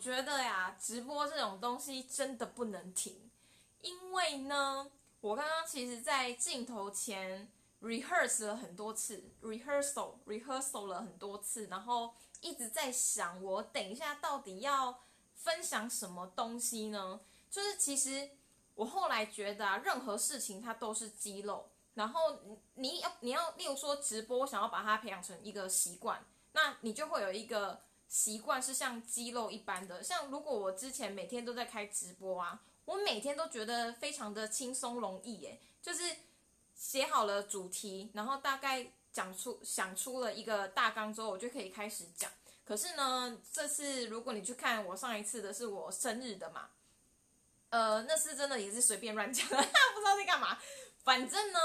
[0.00, 3.30] 觉得呀，直播这种东西真的不能停，
[3.82, 15.02] 因为呢，我刚刚其实，在镜头前 rehearse 了很多次，rehearsal rehearsal 了很多次，然后一直在想，我等一下到底要
[15.34, 17.20] 分享什么东西呢？
[17.50, 18.30] 就是其实
[18.74, 22.40] 我后来觉得啊，任何事情它都是肌肉，然后
[22.74, 27.82] 你要你要，例如说直播，想要把它培养成一个习惯，那你就会有一个。
[28.10, 36.02] 习惯是像肌肉一般的，像如果我之前每天都在开直播啊，我每天都觉得非常的轻松容易耶，就是
[36.74, 42.28] 写好了主题，然后大概讲出想出了一个大纲之后，我就可以开始讲。
[42.64, 46.70] 可是呢，这次如果你去看我上一次的是我生日的嘛，
[47.68, 50.58] 呃，那是真的也是随便乱讲， 不知道在干嘛。
[51.04, 51.60] 反正呢，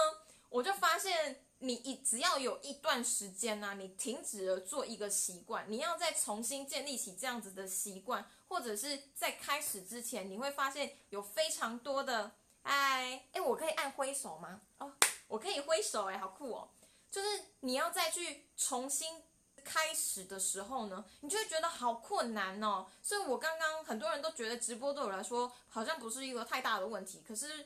[0.49, 1.41] 我就发现。
[1.59, 14.61] 你一只要有一段时间呢，你停止了做一个习惯，你要再重新建立起这样子的习惯，或者是在开始之前，你会发现有非常多的哎哎，我可以按挥手吗？
[14.79, 14.93] 哦，
[15.27, 16.69] 我可以挥手哎，好酷哦！
[17.09, 17.27] 就是
[17.61, 19.23] 你要再去重新
[19.63, 22.85] 开始的时候呢，你就会觉得好困难哦。
[23.01, 27.65] 所以我刚刚很多人都觉得直播对我来说好像不是一个太大的问题，可是。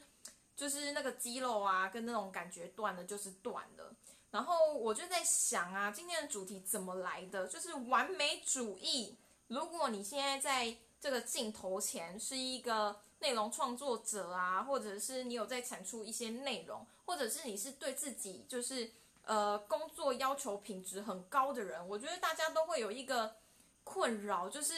[0.59, 3.95] 就是那个肌肉啊，跟那种感觉断了就是断了。
[4.29, 7.47] 然后我就在想啊，今天的主题怎么来的？
[7.47, 9.15] 就是完美主义。
[9.47, 18.91] 如果你现在在这个镜头前是一个内容创作者啊，或者是你有在产出一些内容，或者是你是对自己就是
[19.23, 23.33] 呃工作要求品质很高的人，我觉得大家都会有一个
[23.85, 24.73] 困扰，就是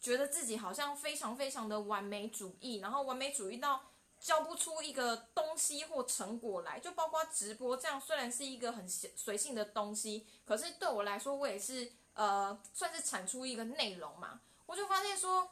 [0.00, 3.82] 觉得自己好像非常非常的完美主义，然后完美主义到。
[4.24, 14.40] 交不出一个东西或成果来，就包括直播这样，虽然是一个很随性的东西，可是对我来说，我也是呃，算是产出一个内容嘛。
[14.64, 15.50] 我就发现说，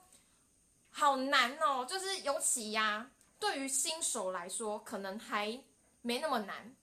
[0.90, 5.62] 好难哦，就是尤其呀，对于新手来说，可能还
[6.00, 6.74] 没那么难。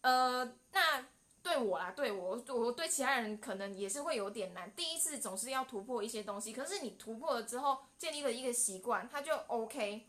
[0.00, 1.06] 呃，那
[1.42, 4.72] 对我啦，对我，我对其他人可能也是会有点难。
[4.72, 10.08] 第一次总是要突破一些东西，可是你突破了之后，建立了一个习惯，它就 OK。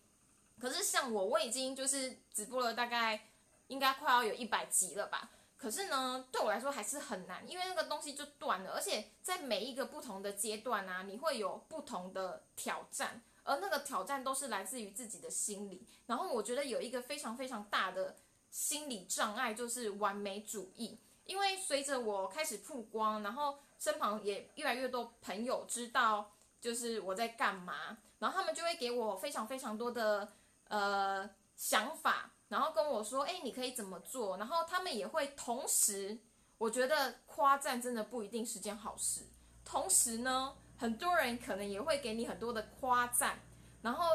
[0.59, 3.27] 可是像我，我已经就是直播了大概
[3.67, 5.31] 应该快要有一百集了吧。
[5.57, 15.88] 可是呢，对我来说还是很难，因为那个东西就断了，而且在每一个不同的阶段啊，你会有不同的挑战，而那个挑战都是来自于自己的心理。
[16.05, 18.15] 然后我觉得有一个非常非常大的
[18.51, 20.99] 心理障碍，就是完美主义。
[21.25, 30.33] 因为随着我开始曝光，然后身旁也越来越多朋友知道就是我在干嘛，然后他们就会给我非常非常多的。
[30.67, 34.37] 呃，想法，然后跟我说，哎，你可以怎么做？
[34.37, 36.19] 然后他们也会同时，
[36.57, 39.21] 我觉得夸赞真的不一定是件好事。
[39.63, 43.39] 同时呢，很多人可能也会给你很多的夸赞，
[43.81, 44.05] 然后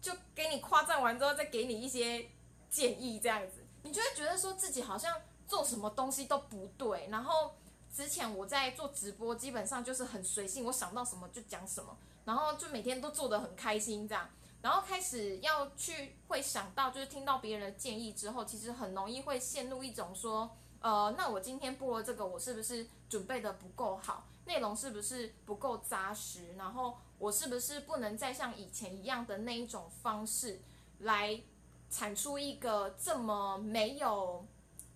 [0.00, 2.30] 就给你夸赞完之后，再给你一些
[2.68, 7.08] 建议，这样子，你就会觉得说自己好像做什么东西都不对。
[7.10, 7.54] 然后
[7.92, 14.28] 之前我在做直播，基本上就是很随性，我想到什么就讲什么，然后就每天都做得很开心，这样。
[14.62, 24.26] 然后开始要去会想到，就是听到别人的建议之后，其实很容易会陷入一种说，呃，那我今天播了这个，我是不是准备的不够好？
[24.44, 26.54] 内容是不是不够扎实？
[26.56, 30.60] 然后我是不是不能再像以前一样的那一种方式
[30.98, 31.40] 来
[31.88, 34.44] 产出一个这么没有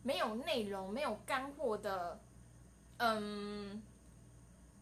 [0.03, 2.21] 没有内容、没有干货的，
[2.99, 3.83] 嗯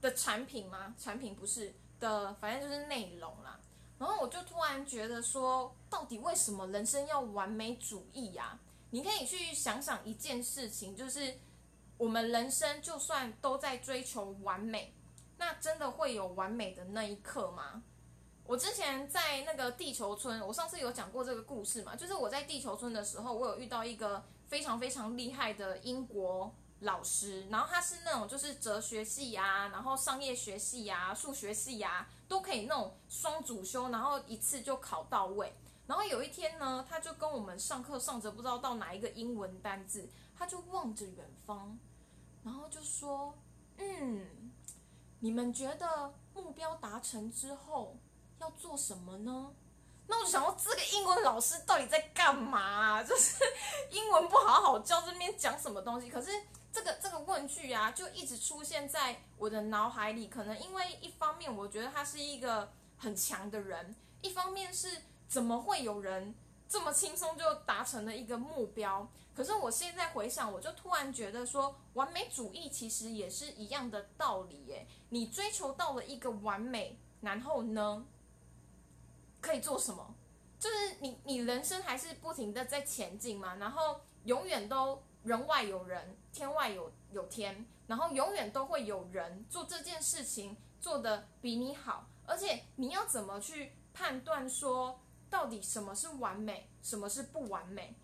[0.01, 0.95] 的产品吗？
[0.99, 3.61] 产品不是的，反正就是内容啦。
[4.03, 8.59] 然后我就突然觉得说，到底为什么人生要完美主义呀？
[8.91, 11.39] 你可以去想想一件事情，就是
[11.97, 14.93] 我们人生就算都在追求完美，
[15.39, 17.85] 那真的会有完美的那一刻吗？
[18.45, 26.53] 我之前在那个地球村，我上次有讲过这个故事嘛，就是我在地球村的时候，我有遇到一个非常非常厉害的英国。
[26.83, 35.53] 老师，然后他是那种就是哲学系啊，然后商业学系啊，数学系啊，都可以那种双主修，然后一次就考到位。
[35.87, 41.79] 然后有一天呢，他就跟我们上课上着不知道到哪一个英文单字，他就望着远方，
[42.43, 43.37] 然后就说
[43.79, 44.53] ：“嗯，
[45.21, 47.97] 你们觉得目标达成之后
[48.39, 49.53] 要做什么呢？”
[50.09, 53.03] 那我就想说，这个英文老师到底在干嘛？
[53.05, 53.45] 就是
[53.91, 56.11] 英文不好好教，这边讲什么东西？
[56.11, 56.31] 可是。
[56.73, 60.27] 这个这个问句啊，就一直出现在我的脑海里。
[60.27, 66.35] 可能因为一方面，我觉得他是一个很强的人；一方面是怎么会有人
[66.69, 69.07] 这么轻松就达成了一个目标？
[69.35, 74.87] 可是我现在回想，我就突然觉得说，完美主义其实也是一样的道理耶。
[75.11, 78.07] 你追求到了一个完美，然后呢，
[79.41, 80.15] 可以做什么？
[80.59, 97.95] 就是你你人生还是不停的在前进嘛，然后永远都人外有人，天外有有天，然后永远都会有人做这件事情做的比你好，而且你要怎么去判断说到底什么是完美，什么是不完美？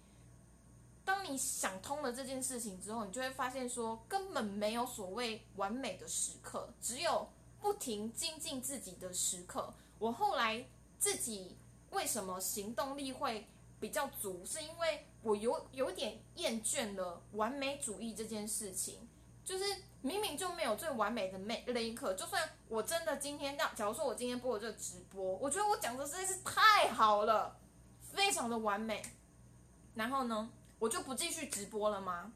[1.05, 7.29] 当你想通了这件事情之后，你就会发现说根本没有所谓完美的时刻，只有
[7.61, 9.73] 不停精进自己的时刻。
[9.99, 10.67] 我后来
[10.99, 11.57] 自己。
[11.91, 13.49] 为什么行动力会
[13.81, 14.45] 比较足？
[14.45, 19.09] 是因为我有有点厌倦了完美主义这件事情。
[19.45, 19.65] 就是
[20.03, 27.57] 明明就没有最完美的那那一刻，就算我真的今天要，假如说我今天播的这个直播，我觉得我讲的实在是太好了，
[28.13, 29.03] 非常的完美。
[29.95, 32.31] 然后呢，我就不继续直播了吗？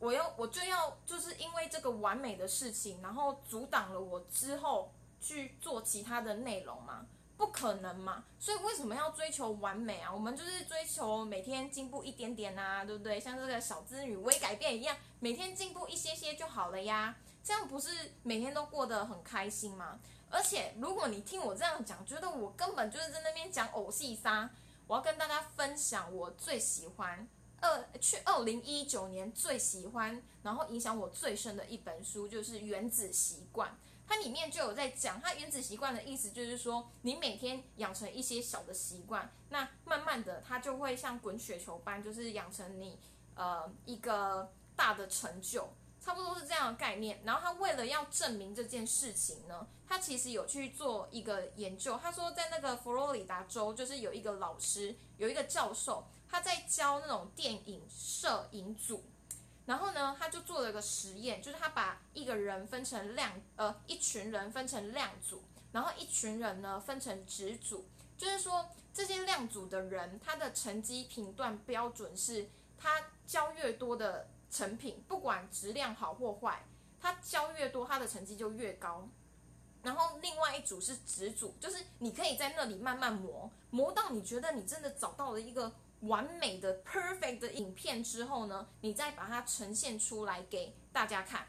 [0.00, 7.06] 我要我就要就是因为这个完美的事情，然后阻挡了我之后去做其他的内容吗？
[7.44, 10.10] 不可能嘛，所以为什么要追求完美啊？
[10.10, 13.20] 我们就是追求每天进步一点点啊，对不对？
[13.20, 17.14] 像这个小资女微改变一样，每天进步一些些就好了呀。
[17.42, 17.90] 这样不是
[18.22, 20.00] 每天都过得很开心吗？
[20.30, 24.48] 而且如果你听我这样讲，觉得我根本就是在那边讲偶戏杀，
[24.86, 27.28] 我要跟大家分享我最喜欢
[27.60, 33.68] 二去二零一九年最喜欢，然后影响我最深的一本书就是《原子习惯》。
[34.06, 42.98] 它里面就有在讲，它原子习惯的意思就是说，你每天养成一些小的习惯，那慢慢的它就会像滚雪球般，就是养成你
[43.34, 47.22] 呃一个大的成就，差不多是这样的概念。
[47.24, 51.98] 然后他为了要证明这件事情呢，他其实有去做一个研究。
[52.02, 59.02] 他说在那个佛罗里达州，就是有一个老师，有一个教授，他在教那种电影摄影组。
[59.66, 67.86] 然后呢，他就做了个实验，就是他把一个人分成量，呃，一群人分成量组，然后一群人呢分成值组，
[68.18, 72.46] 就是说这些量组的人，他的成绩评断标准是，
[72.76, 72.90] 他
[73.26, 76.66] 交越多的成品，不管质量好或坏，
[77.00, 79.08] 他交越多，他的成绩就越高。
[79.82, 85.72] 然后另外一组是值组，就是你可以在那里慢慢磨，磨到你觉得你真的找到了一个。
[86.06, 91.46] 完美的 perfect 的影片之后呢，你再把它呈现出来给大家看。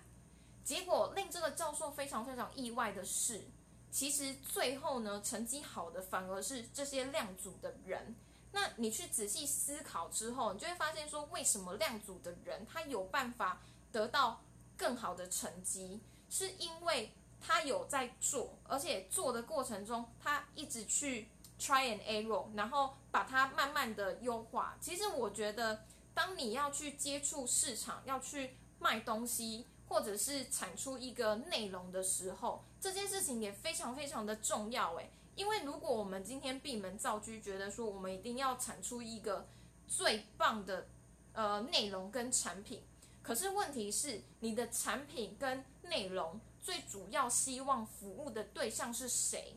[0.64, 3.46] 结果令这个教授非常非常意外的是，
[3.92, 8.16] 其实最后呢，成绩好的反而是这些量组的人。
[8.52, 13.62] 那你去仔细思考之后，你就会发现说，为什么量组的人他有办法
[13.92, 14.42] 得到
[14.78, 21.30] 更好的成绩，是因为他有在做，而且做的过程中他一直去。
[21.66, 24.78] Try and error，然后把它慢慢的优化。
[24.80, 25.84] 其实我觉得，
[26.14, 35.10] 当你要去接触市场，要去卖东西，或者是产出一个内容的时候，这件事情也非常非常的重要诶。
[35.36, 39.48] 因为如果我们今天闭门造车，觉得说我们一定要产出一个
[39.88, 40.88] 最棒的
[41.34, 42.84] 呃内容跟产品，
[43.24, 49.56] 可是问题是你的产品跟内容最主要希望服务的对象是谁？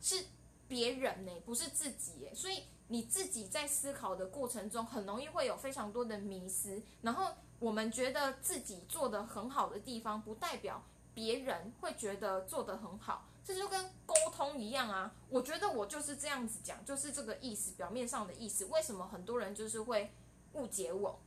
[0.00, 0.26] 是？
[0.72, 6.82] 别人呢，不是自己所以你自己在思考的过程中，很容易会有非常多的迷失。
[7.02, 10.82] 然后我们觉得自己做的很好的地方，不代表
[11.12, 13.28] 别人会觉得做得很好。
[13.44, 15.14] 这就跟沟通一样啊。
[15.28, 18.64] 我觉得我就是这样子讲，就是这个意思，表面上的意思。
[18.64, 20.10] 为什么很多人就是会
[20.54, 21.20] 误解我？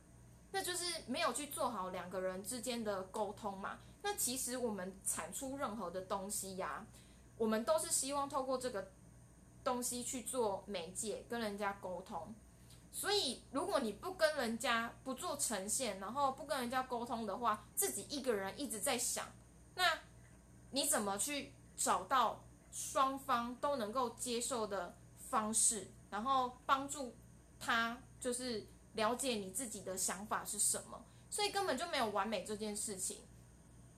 [0.50, 3.78] 那就是没有去做好两个人之间的沟通嘛。
[4.02, 6.84] 那其实我们产出任何的东西呀，
[7.38, 8.90] 我们都是希望透过这个。
[9.66, 12.32] 东西去做媒介跟人家沟通，
[12.92, 19.26] 所以如果你不跟人家不做呈现，然后不跟人家沟通的话，自己一个人一直在想，
[19.74, 19.82] 那
[20.70, 27.16] 你怎么去找到双方都能够接受的方式，然后帮助
[27.58, 31.04] 他就是了解你自己的想法是什么？
[31.28, 33.25] 所以根本就没有完美这件事情。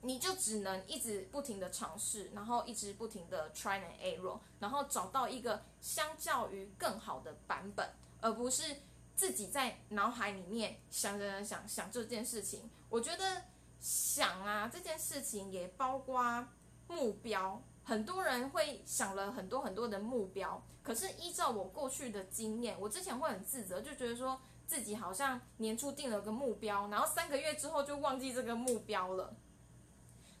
[0.01, 7.89] 你就只能一直不停的尝试，然后一直不停的 try and error，然后找到一个相较于更好的版本，
[8.21, 8.77] 而不是
[9.15, 12.69] 自己在脑海里面想着想想这件事情。
[12.89, 13.43] 我觉得
[13.81, 16.47] 想啊这件事情也包括
[16.87, 29.35] 目标，很多人会想了很多很多的目标，可是依照我过去的经验，我之前会很自责，就觉得说自己好像年初定了个目标，然后三个月之后就忘记这个目标了。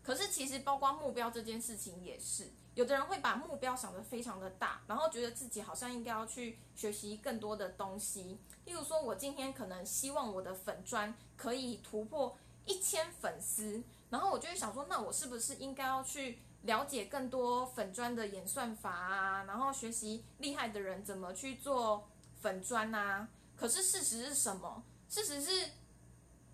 [0.09, 8.39] 可是其实包括目标这件事情也是，有的人会把目标想得非常的大，然后觉得自己好像应该要去学习更多的东西。
[8.65, 12.35] 例如说，我今天可能希望我的粉砖可以突破
[12.65, 22.09] 一千粉丝，然后我就会想说，那我是不是应该要去了解更多粉砖的演算法啊，然后学习厉害的人怎么去做
[22.41, 23.27] 粉砖啊。
[23.55, 24.83] 可是事实是什么？
[25.07, 25.69] 事实是，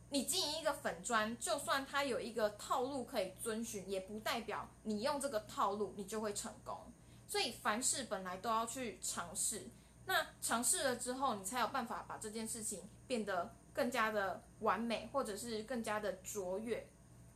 [0.10, 6.92] 你经营一个粉砖，就算它有一个套路可以遵循，也不代表你用这个套路你就会成功。
[7.28, 9.68] 所以凡事本来都要去尝试，
[10.06, 16.88] 那尝试了之后，你才有办法把这件事情变得更加的完美，或者是更加的卓越，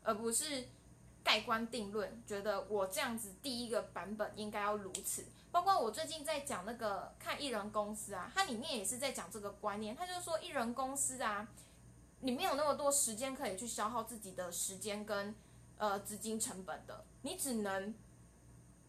[0.04, 0.68] 而不是。
[1.22, 5.26] 盖棺定论，觉得我这样子第一个版本应该要如此。
[5.52, 9.96] 包括我最近在讲那个看艺人公司啊，它里面也是在讲这个观念。
[9.96, 11.48] 他就说艺人公司啊，
[12.22, 15.34] 你没有那么多时间可以去消耗自己的时间跟
[15.78, 17.94] 呃资金成本的，你只能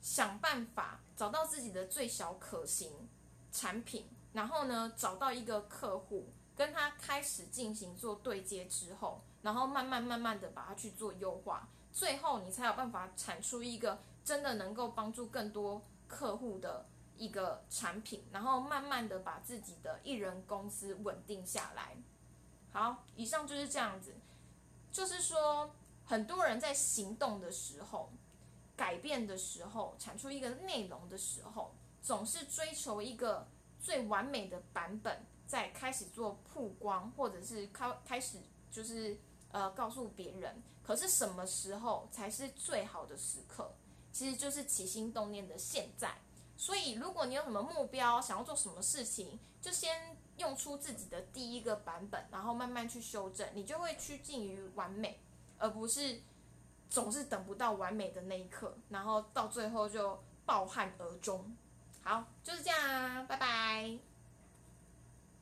[0.01, 3.09] 想办法找到自己的最小可行
[3.53, 11.69] 产品，然后呢找到一个客户，跟他开始进行做对接之后，然后慢慢慢慢的把它去做优化。
[11.93, 21.97] 最后，你才有办法产出一个真的能够帮助更多客户的一个产品，然后慢慢的把自己的艺人公司稳定下来。
[22.73, 24.15] 好，以上就是这样子，
[24.93, 25.71] 就是说，
[26.05, 28.11] 很多人在行动的时候、
[28.77, 33.49] 改变的时候、产出一个内容的时候，总是追求一个
[33.81, 38.39] 最完美的版本，在开始做曝光，或者是开开始
[38.71, 39.19] 就是
[39.50, 40.62] 呃告诉别人。
[40.83, 43.75] 可是什么时候才是最好的时刻？
[44.12, 46.17] 其实就是起心动念的现在。
[46.57, 55.20] 所以，如果你有什么目标，想要做什么事情，就先用出自己的第一个版本，然后慢慢去修正，你就会趋近于完美，
[55.59, 56.20] 而不是
[56.88, 61.54] 总是等不到完美的那一刻，然后到最后就抱憾而终。
[62.02, 64.10] 好，就是这样啊，拜拜。